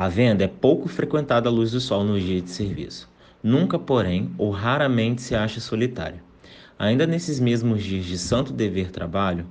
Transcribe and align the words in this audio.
A 0.00 0.06
venda 0.08 0.44
é 0.44 0.46
pouco 0.46 0.88
frequentada 0.88 1.48
à 1.48 1.52
luz 1.52 1.72
do 1.72 1.80
sol 1.80 2.04
nos 2.04 2.22
dias 2.22 2.44
de 2.44 2.50
serviço. 2.50 3.10
Nunca, 3.42 3.80
porém, 3.80 4.30
ou 4.38 4.48
raramente 4.48 5.20
se 5.20 5.34
acha 5.34 5.58
solitária. 5.58 6.22
Ainda 6.78 7.04
nesses 7.04 7.40
mesmos 7.40 7.82
dias 7.82 8.04
de 8.04 8.16
santo 8.16 8.52
dever 8.52 8.92
trabalho, 8.92 9.44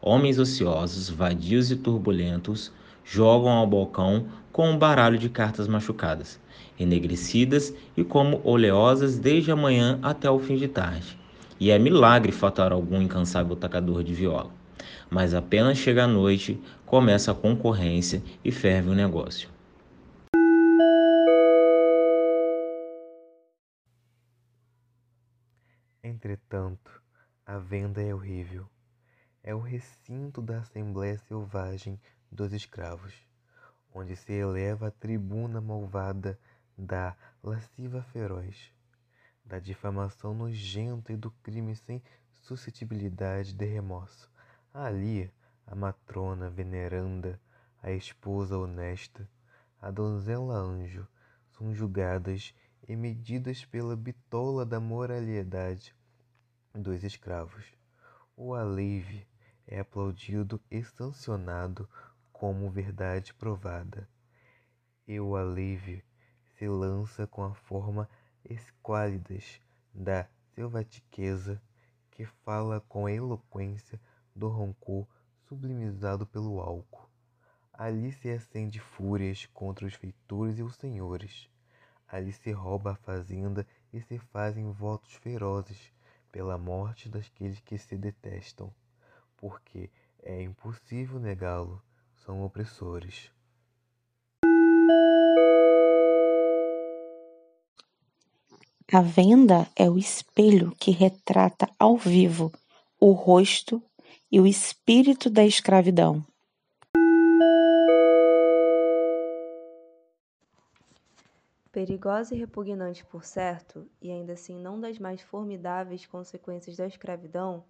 homens 0.00 0.38
ociosos, 0.38 1.10
vadios 1.10 1.70
e 1.70 1.76
turbulentos 1.76 2.72
jogam 3.04 3.50
ao 3.50 3.66
balcão 3.66 4.24
com 4.50 4.70
um 4.70 4.78
baralho 4.78 5.18
de 5.18 5.28
cartas 5.28 5.68
machucadas, 5.68 6.40
enegrecidas 6.78 7.74
e 7.94 8.02
como 8.02 8.40
oleosas 8.42 9.18
desde 9.18 9.52
a 9.52 9.56
manhã 9.56 9.98
até 10.02 10.30
o 10.30 10.38
fim 10.38 10.56
de 10.56 10.68
tarde. 10.68 11.18
E 11.60 11.70
é 11.70 11.78
milagre 11.78 12.32
faltar 12.32 12.72
algum 12.72 13.02
incansável 13.02 13.54
tocador 13.54 14.02
de 14.02 14.14
viola. 14.14 14.48
Mas 15.10 15.34
apenas 15.34 15.76
chega 15.76 16.04
a 16.04 16.08
noite, 16.08 16.58
começa 16.86 17.32
a 17.32 17.34
concorrência 17.34 18.22
e 18.42 18.50
ferve 18.50 18.88
o 18.88 18.94
negócio. 18.94 19.59
Entretanto, 26.22 27.02
a 27.46 27.56
venda 27.56 28.02
é 28.02 28.14
horrível. 28.14 28.68
É 29.42 29.54
o 29.54 29.58
recinto 29.58 30.42
da 30.42 30.58
Assembleia 30.58 31.16
Selvagem 31.16 31.98
dos 32.30 32.52
Escravos, 32.52 33.14
onde 33.94 34.14
se 34.14 34.34
eleva 34.34 34.88
a 34.88 34.90
tribuna 34.90 35.62
malvada 35.62 36.38
da 36.76 37.16
lasciva 37.42 38.02
feroz, 38.02 38.70
da 39.42 39.58
difamação 39.58 40.34
nojenta 40.34 41.10
e 41.10 41.16
do 41.16 41.30
crime 41.42 41.74
sem 41.74 42.02
suscetibilidade 42.34 43.54
de 43.54 43.64
remorso. 43.64 44.30
Ali, 44.74 45.32
a 45.66 45.74
matrona 45.74 46.50
veneranda, 46.50 47.40
a 47.82 47.92
esposa 47.92 48.58
honesta, 48.58 49.26
a 49.80 49.90
donzela 49.90 50.54
anjo, 50.54 51.08
são 51.56 51.74
julgadas 51.74 52.54
e 52.86 52.94
medidas 52.94 53.64
pela 53.64 53.96
bitola 53.96 54.66
da 54.66 54.78
moralidade 54.78 55.94
dos 56.74 57.02
escravos. 57.04 57.64
O 58.36 58.54
alívio 58.54 59.26
é 59.66 59.80
aplaudido 59.80 60.60
e 60.70 60.82
sancionado 60.82 61.88
como 62.32 62.70
verdade 62.70 63.34
provada, 63.34 64.08
e 65.06 65.20
o 65.20 65.36
alívio 65.36 66.02
se 66.56 66.68
lança 66.68 67.26
com 67.26 67.44
a 67.44 67.54
forma 67.54 68.08
esquálidas 68.44 69.60
da 69.92 70.26
selvatiqueza 70.54 71.60
que 72.10 72.24
fala 72.24 72.80
com 72.80 73.06
a 73.06 73.12
eloquência 73.12 74.00
do 74.34 74.48
rancor 74.48 75.06
sublimizado 75.48 76.26
pelo 76.26 76.60
álcool. 76.60 77.08
Ali 77.72 78.12
se 78.12 78.30
acende 78.30 78.78
fúrias 78.78 79.46
contra 79.52 79.86
os 79.86 79.94
feitores 79.94 80.58
e 80.58 80.62
os 80.62 80.76
senhores 80.76 81.50
Ali 82.12 82.32
se 82.32 82.50
rouba 82.50 82.92
a 82.92 82.96
fazenda 82.96 83.64
e 83.92 84.00
se 84.00 84.18
fazem 84.18 84.72
votos 84.72 85.14
ferozes 85.14 85.92
pela 86.30 86.56
morte 86.58 87.08
daqueles 87.08 87.60
que 87.60 87.76
se 87.78 87.96
detestam, 87.96 88.72
porque 89.36 89.90
é 90.22 90.42
impossível 90.42 91.18
negá-lo, 91.18 91.82
são 92.24 92.44
opressores. 92.44 93.30
A 98.92 99.00
venda 99.00 99.68
é 99.76 99.88
o 99.88 99.96
espelho 99.96 100.74
que 100.76 100.90
retrata 100.90 101.68
ao 101.78 101.96
vivo 101.96 102.52
o 102.98 103.12
rosto 103.12 103.80
e 104.30 104.40
o 104.40 104.46
espírito 104.46 105.30
da 105.30 105.44
escravidão. 105.44 106.24
Perigosa 111.72 112.34
e 112.34 112.38
repugnante, 112.38 113.04
por 113.04 113.24
certo, 113.24 113.88
e 114.02 114.10
ainda 114.10 114.32
assim 114.32 114.58
não 114.58 114.80
das 114.80 114.98
mais 114.98 115.20
formidáveis 115.20 116.04
consequências 116.04 116.76
da 116.76 116.84
escravidão, 116.84 117.64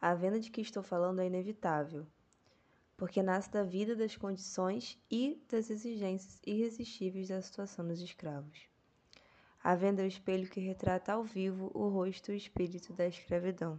a 0.00 0.14
venda 0.14 0.40
de 0.40 0.50
que 0.50 0.62
estou 0.62 0.82
falando 0.82 1.20
é 1.20 1.26
inevitável, 1.26 2.06
porque 2.96 3.22
nasce 3.22 3.50
da 3.50 3.62
vida, 3.62 3.94
das 3.94 4.16
condições 4.16 4.98
e 5.10 5.38
das 5.50 5.68
exigências 5.68 6.40
irresistíveis 6.46 7.28
da 7.28 7.42
situação 7.42 7.86
dos 7.86 8.00
escravos. 8.00 8.70
A 9.62 9.74
venda 9.74 10.00
é 10.00 10.06
o 10.06 10.08
espelho 10.08 10.48
que 10.48 10.60
retrata 10.60 11.12
ao 11.12 11.22
vivo 11.22 11.70
o 11.74 11.88
rosto 11.88 12.30
e 12.30 12.34
o 12.34 12.38
espírito 12.38 12.94
da 12.94 13.06
escravidão. 13.06 13.78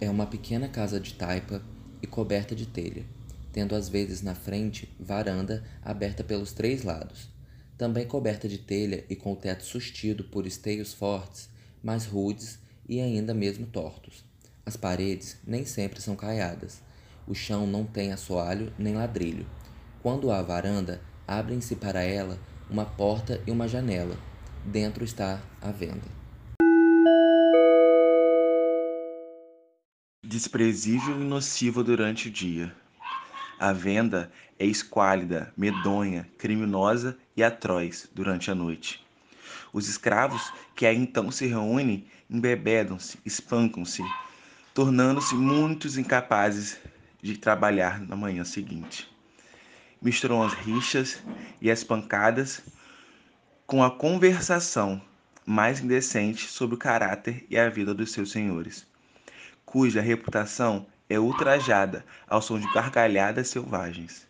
É 0.00 0.10
uma 0.10 0.26
pequena 0.26 0.68
casa 0.68 0.98
de 0.98 1.14
taipa 1.14 1.62
e 2.04 2.06
coberta 2.06 2.54
de 2.54 2.66
telha, 2.66 3.02
tendo 3.50 3.74
às 3.74 3.88
vezes 3.88 4.20
na 4.20 4.34
frente 4.34 4.94
varanda 5.00 5.64
aberta 5.82 6.22
pelos 6.22 6.52
três 6.52 6.82
lados, 6.82 7.30
também 7.78 8.06
coberta 8.06 8.46
de 8.46 8.58
telha 8.58 9.02
e 9.08 9.16
com 9.16 9.32
o 9.32 9.36
teto 9.36 9.64
sustido 9.64 10.22
por 10.24 10.46
esteios 10.46 10.92
fortes, 10.92 11.48
mais 11.82 12.04
rudes 12.04 12.58
e 12.86 13.00
ainda 13.00 13.32
mesmo 13.32 13.66
tortos. 13.66 14.22
As 14.66 14.76
paredes 14.76 15.38
nem 15.46 15.64
sempre 15.64 16.00
são 16.02 16.14
caiadas. 16.14 16.82
O 17.26 17.34
chão 17.34 17.66
não 17.66 17.86
tem 17.86 18.12
assoalho 18.12 18.70
nem 18.78 18.94
ladrilho. 18.94 19.46
Quando 20.02 20.30
há 20.30 20.42
varanda, 20.42 21.00
abrem-se 21.26 21.74
para 21.74 22.02
ela 22.02 22.38
uma 22.68 22.84
porta 22.84 23.40
e 23.46 23.50
uma 23.50 23.66
janela. 23.66 24.16
Dentro 24.62 25.04
está 25.04 25.42
a 25.60 25.70
venda. 25.70 26.23
Desprezível 30.34 31.20
e 31.20 31.24
nociva 31.24 31.84
durante 31.84 32.26
o 32.26 32.30
dia. 32.30 32.74
A 33.56 33.72
venda 33.72 34.32
é 34.58 34.66
esquálida, 34.66 35.54
medonha, 35.56 36.28
criminosa 36.36 37.16
e 37.36 37.44
atroz 37.44 38.10
durante 38.12 38.50
a 38.50 38.54
noite. 38.54 39.00
Os 39.72 39.88
escravos 39.88 40.52
que 40.74 40.86
aí 40.86 40.96
então 40.96 41.30
se 41.30 41.46
reúnem 41.46 42.06
embebedam-se, 42.28 43.16
espancam-se, 43.24 44.02
tornando-se 44.74 45.36
muitos 45.36 45.96
incapazes 45.96 46.78
de 47.22 47.38
trabalhar 47.38 48.00
na 48.00 48.16
manhã 48.16 48.42
seguinte. 48.42 49.08
Misturam 50.02 50.42
as 50.42 50.52
rixas 50.52 51.22
e 51.60 51.70
as 51.70 51.84
pancadas 51.84 52.60
com 53.68 53.84
a 53.84 53.90
conversação 53.90 55.00
mais 55.46 55.78
indecente 55.78 56.48
sobre 56.48 56.74
o 56.74 56.78
caráter 56.78 57.46
e 57.48 57.56
a 57.56 57.68
vida 57.68 57.94
dos 57.94 58.10
seus 58.10 58.32
senhores 58.32 58.84
cuja 59.64 60.00
reputação 60.00 60.86
é 61.08 61.18
ultrajada 61.18 62.04
ao 62.26 62.40
som 62.40 62.58
de 62.58 62.72
gargalhadas 62.72 63.48
selvagens. 63.48 64.26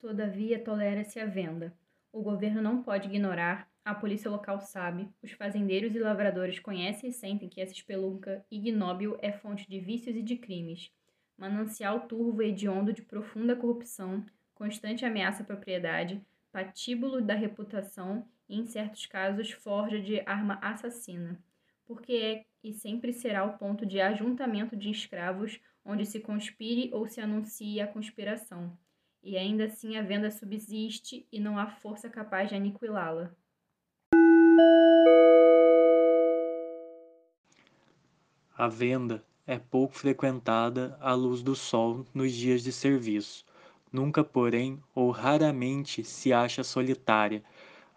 Todavia, 0.00 0.62
tolera-se 0.62 1.18
a 1.18 1.26
venda. 1.26 1.72
O 2.12 2.22
governo 2.22 2.62
não 2.62 2.82
pode 2.82 3.08
ignorar, 3.08 3.68
a 3.84 3.94
polícia 3.94 4.30
local 4.30 4.60
sabe, 4.60 5.08
os 5.22 5.32
fazendeiros 5.32 5.94
e 5.94 5.98
lavradores 5.98 6.58
conhecem 6.58 7.10
e 7.10 7.12
sentem 7.12 7.48
que 7.48 7.60
essa 7.60 7.72
espelunca 7.72 8.44
ignóbil 8.50 9.18
é 9.20 9.32
fonte 9.32 9.68
de 9.68 9.80
vícios 9.80 10.14
e 10.16 10.22
de 10.22 10.36
crimes, 10.36 10.90
manancial 11.36 12.00
turvo 12.00 12.42
e 12.42 12.48
hediondo 12.48 12.92
de 12.92 13.02
profunda 13.02 13.56
corrupção, 13.56 14.24
constante 14.54 15.04
ameaça 15.04 15.42
à 15.42 15.46
propriedade, 15.46 16.24
patíbulo 16.52 17.20
da 17.20 17.34
reputação 17.34 18.26
em 18.48 18.64
certos 18.64 19.06
casos, 19.06 19.50
forja 19.50 20.00
de 20.00 20.20
arma 20.26 20.58
assassina, 20.62 21.42
porque 21.86 22.12
é 22.12 22.44
e 22.64 22.72
sempre 22.72 23.12
será 23.12 23.44
o 23.44 23.58
ponto 23.58 23.84
de 23.84 24.00
ajuntamento 24.00 24.74
de 24.74 24.90
escravos 24.90 25.60
onde 25.84 26.06
se 26.06 26.18
conspire 26.18 26.90
ou 26.94 27.06
se 27.06 27.20
anuncie 27.20 27.78
a 27.80 27.86
conspiração, 27.86 28.76
e 29.22 29.36
ainda 29.36 29.64
assim 29.64 29.98
a 29.98 30.02
venda 30.02 30.30
subsiste 30.30 31.28
e 31.30 31.38
não 31.38 31.58
há 31.58 31.66
força 31.66 32.08
capaz 32.08 32.48
de 32.48 32.54
aniquilá-la. 32.54 33.36
A 38.56 38.68
venda 38.68 39.22
é 39.46 39.58
pouco 39.58 39.94
frequentada 39.94 40.96
à 41.00 41.12
luz 41.12 41.42
do 41.42 41.54
sol 41.54 42.06
nos 42.14 42.32
dias 42.32 42.62
de 42.62 42.72
serviço. 42.72 43.44
Nunca, 43.92 44.24
porém, 44.24 44.82
ou 44.94 45.10
raramente 45.10 46.02
se 46.02 46.32
acha 46.32 46.64
solitária, 46.64 47.44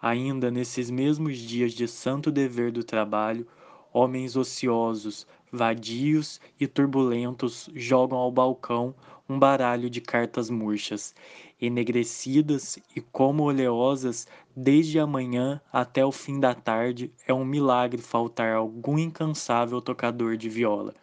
Ainda 0.01 0.51
nesses 0.51 0.89
mesmos 0.89 1.37
dias 1.37 1.73
de 1.73 1.87
santo 1.87 2.31
dever 2.31 2.71
do 2.71 2.83
trabalho, 2.83 3.47
homens 3.91 4.35
ociosos, 4.35 5.25
vadios 5.51 6.39
e 6.59 6.67
turbulentos 6.67 7.69
jogam 7.73 8.17
ao 8.17 8.31
balcão 8.31 8.93
um 9.29 9.37
baralho 9.37 9.89
de 9.89 9.99
cartas 9.99 10.49
murchas, 10.49 11.13
enegrecidas 11.61 12.79
e 12.95 13.01
como 13.01 13.43
oleosas 13.43 14.27
desde 14.55 14.99
a 14.99 15.07
manhã 15.07 15.59
até 15.73 16.05
o 16.05 16.11
fim 16.11 16.39
da 16.39 16.53
tarde, 16.53 17.11
é 17.27 17.33
um 17.33 17.43
milagre 17.43 18.01
faltar 18.01 18.55
algum 18.55 18.97
incansável 18.97 19.81
tocador 19.81 20.37
de 20.37 20.47
viola. 20.47 20.93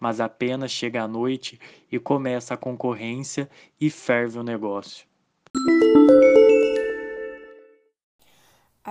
Mas 0.00 0.18
apenas 0.18 0.70
chega 0.70 1.02
a 1.02 1.08
noite 1.08 1.60
e 1.92 1.98
começa 1.98 2.54
a 2.54 2.56
concorrência 2.56 3.48
e 3.80 3.90
ferve 3.90 4.38
o 4.38 4.42
negócio. 4.42 5.06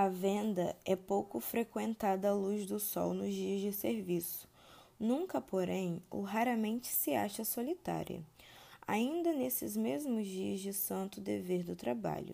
A 0.02 0.08
venda 0.08 0.78
é 0.86 0.96
pouco 0.96 1.42
frequentada 1.42 2.30
à 2.30 2.34
luz 2.34 2.66
do 2.66 2.80
sol 2.80 3.14
nos 3.14 3.34
dias 3.34 3.60
de 3.60 3.74
serviço. 3.74 4.48
Nunca, 4.98 5.42
porém, 5.42 6.02
ou 6.10 6.22
raramente 6.22 6.88
se 6.88 7.14
acha 7.14 7.44
solitária, 7.44 8.24
ainda 8.88 9.34
nesses 9.34 9.76
mesmos 9.76 10.26
dias 10.26 10.62
de 10.62 10.72
santo 10.72 11.20
dever 11.20 11.66
do 11.66 11.76
trabalho. 11.76 12.34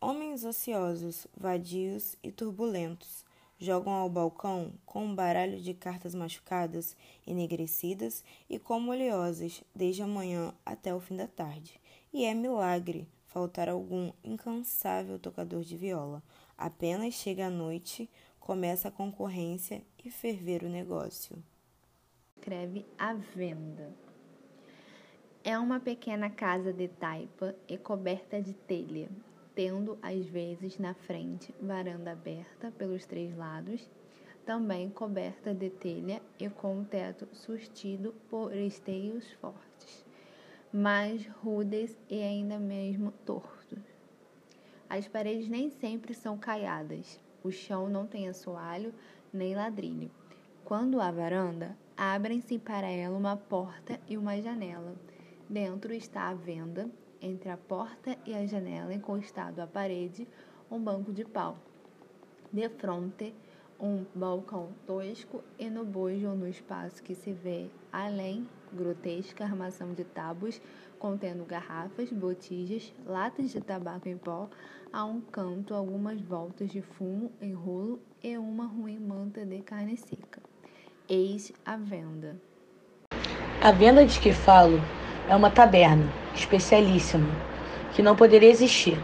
Homens 0.00 0.42
ociosos, 0.42 1.28
vadios 1.36 2.16
e 2.24 2.32
turbulentos 2.32 3.24
jogam 3.56 3.92
ao 3.92 4.08
balcão 4.08 4.72
com 4.84 5.04
um 5.04 5.14
baralho 5.14 5.60
de 5.60 5.72
cartas 5.72 6.12
machucadas, 6.12 6.96
enegrecidas 7.24 8.24
e 8.48 8.58
como 8.58 8.90
oleosas 8.90 9.62
desde 9.72 10.02
a 10.02 10.08
manhã 10.08 10.52
até 10.66 10.92
o 10.92 10.98
fim 10.98 11.14
da 11.14 11.28
tarde. 11.28 11.80
E 12.12 12.24
é 12.24 12.34
milagre 12.34 13.06
faltar 13.28 13.68
algum 13.68 14.10
incansável 14.24 15.20
tocador 15.20 15.62
de 15.62 15.76
viola. 15.76 16.20
Apenas 16.60 17.14
chega 17.14 17.46
a 17.46 17.50
noite, 17.50 18.06
começa 18.38 18.88
a 18.88 18.90
concorrência 18.90 19.82
e 20.04 20.10
ferver 20.10 20.62
o 20.62 20.68
negócio. 20.68 21.42
Escreve 22.36 22.84
a 22.98 23.14
venda. 23.14 23.90
É 25.42 25.58
uma 25.58 25.80
pequena 25.80 26.28
casa 26.28 26.70
de 26.70 26.86
taipa 26.86 27.56
e 27.66 27.78
coberta 27.78 28.42
de 28.42 28.52
telha, 28.52 29.08
tendo 29.54 29.98
às 30.02 30.26
vezes 30.26 30.78
na 30.78 30.92
frente 30.92 31.54
varanda 31.62 32.12
aberta 32.12 32.70
pelos 32.72 33.06
três 33.06 33.34
lados, 33.34 33.88
também 34.44 34.90
coberta 34.90 35.54
de 35.54 35.70
telha 35.70 36.20
e 36.38 36.50
com 36.50 36.82
o 36.82 36.84
teto 36.84 37.26
sustido 37.32 38.14
por 38.28 38.54
esteios 38.54 39.32
fortes, 39.40 40.04
mais 40.70 41.26
rudes 41.42 41.96
e 42.10 42.22
ainda 42.22 42.58
mesmo 42.58 43.12
tortos. 43.24 43.59
As 44.90 45.06
paredes 45.06 45.48
nem 45.48 45.70
sempre 45.70 46.12
são 46.12 46.36
caiadas, 46.36 47.20
o 47.44 47.52
chão 47.52 47.88
não 47.88 48.08
tem 48.08 48.28
assoalho 48.28 48.92
nem 49.32 49.54
ladrilho. 49.54 50.10
Quando 50.64 51.00
há 51.00 51.12
varanda, 51.12 51.76
abrem-se 51.96 52.58
para 52.58 52.88
ela 52.88 53.16
uma 53.16 53.36
porta 53.36 54.00
e 54.08 54.16
uma 54.16 54.42
janela. 54.42 54.96
Dentro 55.48 55.94
está 55.94 56.28
a 56.28 56.34
venda 56.34 56.90
entre 57.22 57.50
a 57.50 57.56
porta 57.56 58.18
e 58.26 58.34
a 58.34 58.44
janela, 58.44 58.92
encostado 58.92 59.60
à 59.60 59.66
parede, 59.66 60.26
um 60.68 60.82
banco 60.82 61.12
de 61.12 61.24
pau. 61.24 61.56
De 62.52 62.68
fronte, 62.68 63.32
um 63.78 64.04
balcão 64.12 64.70
tosco 64.88 65.44
e 65.56 65.70
no 65.70 65.84
bojo 65.84 66.34
no 66.34 66.48
espaço 66.48 67.00
que 67.00 67.14
se 67.14 67.32
vê 67.32 67.70
além, 67.92 68.44
grotesca 68.72 69.44
armação 69.44 69.94
de 69.94 70.04
tábuas 70.04 70.60
contendo 70.98 71.44
garrafas, 71.44 72.12
botijas, 72.12 72.92
latas 73.06 73.50
de 73.50 73.60
tabaco 73.60 74.08
em 74.08 74.18
pó, 74.18 74.48
a 74.92 75.04
um 75.04 75.20
canto 75.20 75.74
algumas 75.74 76.20
voltas 76.20 76.70
de 76.70 76.82
fumo 76.82 77.30
em 77.40 77.52
rolo 77.52 78.00
e 78.22 78.36
uma 78.36 78.66
ruim 78.66 78.98
manta 78.98 79.44
de 79.44 79.60
carne 79.60 79.96
seca. 79.96 80.42
Eis 81.08 81.52
a 81.64 81.76
venda. 81.76 82.36
A 83.62 83.70
venda 83.70 84.04
de 84.04 84.18
que 84.18 84.32
falo 84.32 84.80
é 85.28 85.36
uma 85.36 85.50
taberna 85.50 86.10
especialíssima 86.34 87.28
que 87.94 88.02
não 88.02 88.16
poderia 88.16 88.50
existir, 88.50 88.98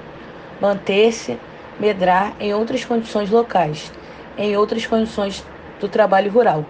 manter-se, 0.61 1.39
medrar 1.79 2.35
em 2.41 2.53
outras 2.53 2.85
condições 2.85 3.31
locais, 3.31 3.93
em 4.37 4.57
outras 4.57 4.87
condições 4.87 5.45
do 5.81 5.89
trabalho 5.89 6.33
rural, 6.33 6.65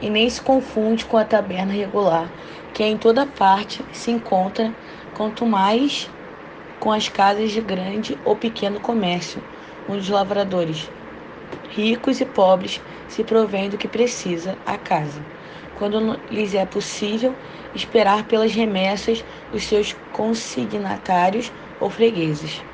e 0.00 0.08
nem 0.08 0.28
se 0.28 0.40
confunde 0.40 1.04
com 1.04 1.16
a 1.16 1.24
taberna 1.24 1.72
regular, 1.72 2.30
que 2.72 2.82
em 2.82 2.96
toda 2.96 3.26
parte 3.26 3.84
se 3.92 4.10
encontra, 4.10 4.74
quanto 5.14 5.46
mais 5.46 6.10
com 6.84 6.92
as 6.92 7.08
casas 7.08 7.50
de 7.52 7.62
grande 7.62 8.20
ou 8.24 8.36
pequeno 8.36 8.78
comércio, 8.80 9.42
onde 9.88 10.02
os 10.02 10.08
lavradores, 10.10 10.92
ricos 11.68 12.20
e 12.20 12.26
pobres, 12.26 12.82
se 13.08 13.24
provêm 13.24 13.70
do 13.70 13.78
que 13.78 13.88
precisa 13.88 14.60
a 14.66 14.78
casa 14.78 15.26
quando 15.74 16.22
lhes 16.30 16.54
é 16.54 16.66
possível 16.66 17.38
esperar 17.74 18.28
pelas 18.28 18.52
remessas 18.52 19.24
dos 19.50 19.64
seus 19.64 19.94
consignatários 20.12 21.52
ou 21.80 21.90
fregueses. 21.90 22.66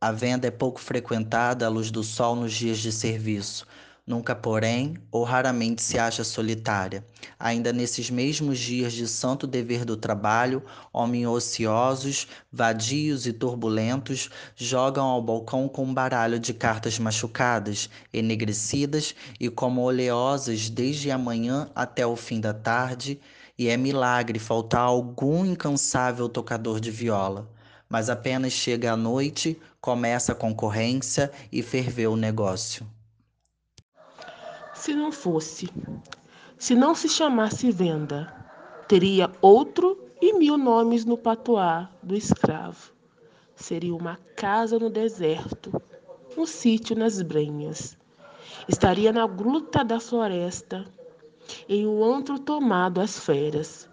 A 0.00 0.12
venda 0.12 0.46
é 0.48 0.50
pouco 0.50 0.80
frequentada 0.80 1.66
à 1.66 1.68
luz 1.68 1.90
do 1.90 2.02
sol 2.04 2.34
nos 2.36 2.52
dias 2.54 2.78
de 2.78 2.92
serviço, 2.92 3.66
Nunca, 4.10 4.34
porém, 4.34 4.96
ou 5.08 5.22
raramente 5.22 5.80
se 5.80 5.96
acha 5.96 6.24
solitária. 6.24 7.06
Ainda 7.38 7.72
nesses 7.72 8.10
mesmos 8.10 8.58
dias 8.58 8.92
de 8.92 9.06
santo 9.06 9.46
dever 9.46 9.84
do 9.84 9.96
trabalho, 9.96 10.64
homens 10.92 11.28
ociosos, 11.28 12.26
vadios 12.52 13.24
e 13.24 13.32
turbulentos 13.32 14.28
jogam 14.56 15.06
ao 15.06 15.22
balcão 15.22 15.68
com 15.68 15.84
um 15.84 15.94
baralho 15.94 16.40
de 16.40 16.52
cartas 16.52 16.98
machucadas, 16.98 17.88
enegrecidas 18.12 19.14
e 19.38 19.48
como 19.48 19.80
oleosas 19.82 20.68
desde 20.68 21.12
a 21.12 21.16
manhã 21.16 21.70
até 21.72 22.04
o 22.04 22.16
fim 22.16 22.40
da 22.40 22.52
tarde, 22.52 23.20
e 23.56 23.68
é 23.68 23.76
milagre 23.76 24.40
faltar 24.40 24.80
algum 24.80 25.46
incansável 25.46 26.28
tocador 26.28 26.80
de 26.80 26.90
viola. 26.90 27.48
Mas 27.88 28.10
apenas 28.10 28.52
chega 28.52 28.90
a 28.90 28.96
noite, 28.96 29.56
começa 29.80 30.32
a 30.32 30.34
concorrência 30.34 31.30
e 31.52 31.62
ferveu 31.62 32.14
o 32.14 32.16
negócio 32.16 32.84
se 34.80 34.94
não 34.94 35.12
fosse, 35.12 35.68
se 36.56 36.74
não 36.74 36.94
se 36.94 37.06
chamasse 37.06 37.70
venda, 37.70 38.32
teria 38.88 39.30
outro 39.42 39.98
e 40.22 40.32
mil 40.32 40.56
nomes 40.56 41.04
no 41.04 41.18
patuá 41.18 41.90
do 42.02 42.16
escravo. 42.16 42.90
Seria 43.54 43.94
uma 43.94 44.18
casa 44.34 44.78
no 44.78 44.88
deserto, 44.88 45.70
um 46.34 46.46
sítio 46.46 46.96
nas 46.96 47.20
brenhas. 47.20 47.94
Estaria 48.66 49.12
na 49.12 49.26
gruta 49.26 49.84
da 49.84 50.00
floresta, 50.00 50.86
em 51.68 51.86
um 51.86 52.02
antro 52.02 52.38
tomado 52.38 53.02
às 53.02 53.18
feras. 53.18 53.86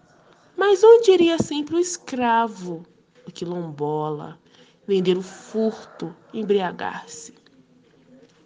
Mas 0.56 0.82
onde 0.86 1.12
iria 1.12 1.38
sempre 1.38 1.76
o 1.76 1.80
escravo, 1.80 2.86
o 3.28 3.32
quilombola, 3.32 4.40
vender 4.88 5.18
o 5.18 5.22
furto, 5.22 6.16
embriagar-se? 6.34 7.34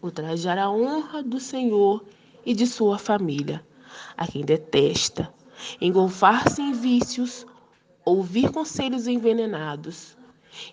Ultrajar 0.01 0.57
a 0.57 0.71
honra 0.71 1.21
do 1.21 1.39
Senhor 1.39 2.03
e 2.45 2.53
de 2.53 2.65
sua 2.65 2.97
família, 2.97 3.65
a 4.17 4.27
quem 4.27 4.43
detesta, 4.43 5.33
engolfar-se 5.79 6.61
em 6.61 6.71
vícios, 6.71 7.45
ouvir 8.05 8.51
conselhos 8.51 9.07
envenenados, 9.07 10.17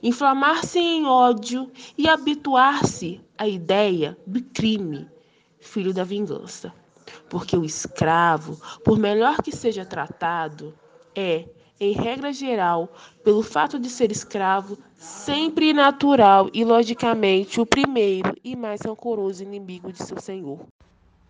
inflamar-se 0.03 0.79
em 0.79 1.07
ódio 1.07 1.71
e 1.97 2.09
habituar-se 2.09 3.21
à 3.37 3.47
ideia 3.47 4.17
do 4.27 4.43
crime, 4.43 5.09
filho 5.61 5.93
da 5.93 6.05
vingança. 6.05 6.73
Porque 7.29 7.57
o 7.57 7.65
escravo, 7.65 8.61
por 8.85 8.99
melhor 8.99 9.43
que 9.43 9.55
seja 9.55 9.85
tratado, 9.85 10.75
é, 11.15 11.49
em 11.81 11.93
regra 11.93 12.33
geral, 12.33 12.93
pelo 13.23 13.43
fato 13.43 13.79
de 13.79 13.89
ser 13.89 14.11
escravo, 14.11 14.77
sempre 14.95 15.73
natural 15.73 16.51
e 16.53 16.65
logicamente 16.65 17.61
o 17.61 17.67
primeiro 17.67 18.35
e 18.43 18.57
mais 18.57 18.81
rancoroso 18.83 19.43
inimigo 19.43 19.93
de 19.93 20.03
seu 20.03 20.21
senhor. 20.21 20.67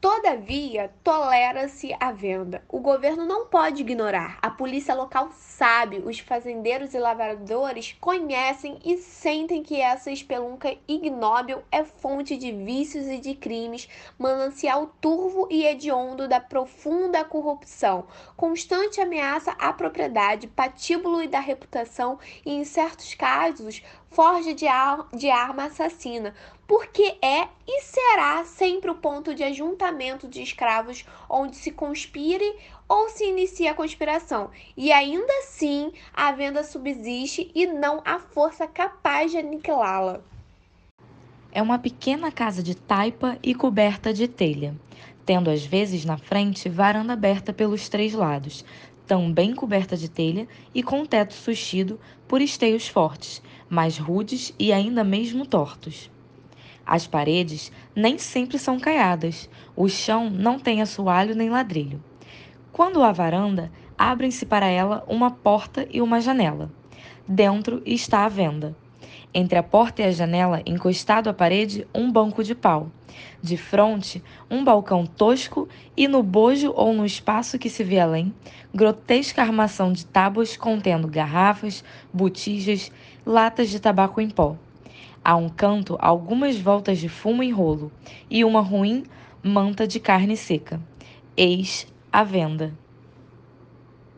Todavia, 0.00 0.92
tolera-se 1.02 1.92
a 1.98 2.12
venda. 2.12 2.62
O 2.68 2.78
governo 2.78 3.26
não 3.26 3.46
pode 3.46 3.82
ignorar. 3.82 4.38
A 4.40 4.48
polícia 4.48 4.94
local 4.94 5.30
sabe, 5.32 5.98
os 5.98 6.20
fazendeiros 6.20 6.94
e 6.94 6.98
lavradores 7.00 7.96
conhecem 8.00 8.78
e 8.84 8.96
sentem 8.98 9.60
que 9.60 9.80
essa 9.80 10.12
espelunca 10.12 10.72
ignóbil 10.86 11.64
é 11.72 11.82
fonte 11.82 12.36
de 12.36 12.52
vícios 12.52 13.08
e 13.08 13.18
de 13.18 13.34
crimes, 13.34 13.88
manancial 14.16 14.86
turvo 15.00 15.48
e 15.50 15.66
hediondo 15.66 16.28
da 16.28 16.38
profunda 16.38 17.24
corrupção, 17.24 18.06
constante 18.36 19.00
ameaça 19.00 19.50
à 19.58 19.72
propriedade, 19.72 20.46
patíbulo 20.46 21.20
e 21.20 21.26
da 21.26 21.40
reputação 21.40 22.20
e, 22.46 22.52
em 22.52 22.62
certos 22.62 23.14
casos, 23.14 23.82
forja 24.10 24.54
de, 24.54 24.66
ar 24.66 25.06
de 25.12 25.30
arma 25.30 25.64
assassina, 25.64 26.34
porque 26.66 27.16
é 27.22 27.48
e 27.66 27.82
será 27.82 28.44
sempre 28.44 28.90
o 28.90 28.94
ponto 28.94 29.34
de 29.34 29.42
ajuntamento 29.42 30.28
de 30.28 30.42
escravos 30.42 31.04
onde 31.28 31.56
se 31.56 31.70
conspire 31.70 32.56
ou 32.88 33.08
se 33.10 33.24
inicia 33.24 33.72
a 33.72 33.74
conspiração, 33.74 34.50
e 34.76 34.90
ainda 34.90 35.32
assim 35.40 35.92
a 36.12 36.32
venda 36.32 36.64
subsiste 36.64 37.50
e 37.54 37.66
não 37.66 38.00
há 38.04 38.18
força 38.18 38.66
capaz 38.66 39.30
de 39.30 39.38
aniquilá-la. 39.38 40.20
É 41.52 41.62
uma 41.62 41.78
pequena 41.78 42.30
casa 42.30 42.62
de 42.62 42.74
taipa 42.74 43.38
e 43.42 43.54
coberta 43.54 44.12
de 44.12 44.28
telha, 44.28 44.74
tendo 45.24 45.50
às 45.50 45.64
vezes 45.64 46.04
na 46.04 46.16
frente 46.16 46.68
varanda 46.68 47.12
aberta 47.12 47.52
pelos 47.52 47.88
três 47.88 48.14
lados, 48.14 48.64
também 49.06 49.54
coberta 49.54 49.96
de 49.96 50.08
telha 50.08 50.46
e 50.74 50.82
com 50.82 51.04
teto 51.04 51.32
sustido 51.32 51.98
por 52.26 52.42
esteios 52.42 52.86
fortes, 52.86 53.42
mais 53.68 53.98
rudes 53.98 54.54
e 54.58 54.72
ainda 54.72 55.04
mesmo 55.04 55.46
tortos. 55.46 56.10
As 56.86 57.06
paredes 57.06 57.70
nem 57.94 58.16
sempre 58.16 58.58
são 58.58 58.80
caiadas, 58.80 59.48
o 59.76 59.88
chão 59.88 60.30
não 60.30 60.58
tem 60.58 60.80
assoalho 60.80 61.34
nem 61.34 61.50
ladrilho. 61.50 62.02
Quando 62.72 63.02
há 63.02 63.12
varanda, 63.12 63.70
abrem-se 63.96 64.46
para 64.46 64.66
ela 64.66 65.04
uma 65.06 65.30
porta 65.30 65.86
e 65.90 66.00
uma 66.00 66.20
janela. 66.20 66.70
Dentro 67.26 67.82
está 67.84 68.24
a 68.24 68.28
venda. 68.28 68.74
Entre 69.32 69.58
a 69.58 69.62
porta 69.62 70.02
e 70.02 70.04
a 70.06 70.10
janela, 70.10 70.62
encostado 70.64 71.28
à 71.28 71.34
parede, 71.34 71.86
um 71.94 72.10
banco 72.10 72.42
de 72.42 72.54
pau. 72.54 72.90
De 73.42 73.56
frente, 73.56 74.22
um 74.50 74.64
balcão 74.64 75.04
tosco 75.04 75.68
e 75.96 76.08
no 76.08 76.22
bojo 76.22 76.72
ou 76.74 76.92
no 76.94 77.04
espaço 77.04 77.58
que 77.58 77.68
se 77.68 77.84
vê 77.84 78.00
além, 78.00 78.32
grotesca 78.74 79.42
armação 79.42 79.92
de 79.92 80.06
tábuas 80.06 80.56
contendo 80.56 81.06
garrafas, 81.06 81.84
botijas, 82.12 82.90
latas 83.24 83.68
de 83.68 83.78
tabaco 83.78 84.20
em 84.20 84.30
pó. 84.30 84.56
A 85.24 85.36
um 85.36 85.48
canto, 85.48 85.96
algumas 86.00 86.58
voltas 86.58 86.98
de 86.98 87.08
fumo 87.08 87.42
em 87.42 87.52
rolo 87.52 87.92
e 88.30 88.44
uma 88.44 88.60
ruim 88.60 89.04
manta 89.42 89.86
de 89.86 90.00
carne 90.00 90.36
seca. 90.36 90.80
Eis 91.36 91.86
à 92.10 92.24
venda. 92.24 92.72